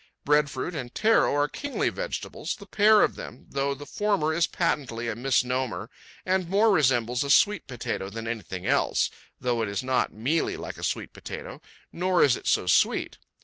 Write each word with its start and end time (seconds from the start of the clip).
Breadfruit 0.25 0.73
and 0.73 0.95
taro 0.95 1.35
are 1.35 1.47
kingly 1.47 1.89
vegetables, 1.89 2.55
the 2.55 2.65
pair 2.65 3.03
of 3.03 3.13
them, 3.13 3.45
though 3.51 3.75
the 3.75 3.85
former 3.85 4.33
is 4.33 4.47
patently 4.47 5.07
a 5.07 5.15
misnomer 5.15 5.91
and 6.25 6.49
more 6.49 6.71
resembles 6.71 7.23
a 7.23 7.29
sweet 7.29 7.67
potato 7.67 8.09
than 8.09 8.27
anything 8.27 8.65
else, 8.65 9.11
though 9.39 9.61
it 9.61 9.69
is 9.69 9.83
not 9.83 10.11
mealy 10.11 10.57
like 10.57 10.79
a 10.79 10.83
sweet 10.83 11.13
potato, 11.13 11.61
nor 11.91 12.23
is 12.23 12.35
it 12.35 12.47
so 12.47 12.65
sweet. 12.65 13.19